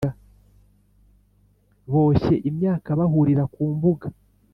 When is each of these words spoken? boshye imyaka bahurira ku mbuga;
boshye 1.91 2.35
imyaka 2.49 2.89
bahurira 2.99 3.43
ku 3.53 3.61
mbuga; 3.75 4.07